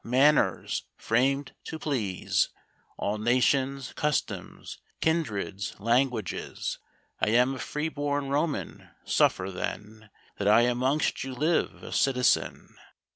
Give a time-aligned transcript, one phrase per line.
[0.03, 0.83] manners!
[0.97, 2.49] framed to please
[2.97, 6.79] All nations, customs, kindreds, languages!
[7.19, 10.09] I am a free born Roman; suffer then
[10.39, 12.75] That I amongst you live a citizen.